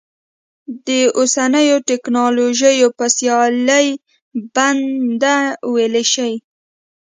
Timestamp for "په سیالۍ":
2.97-3.87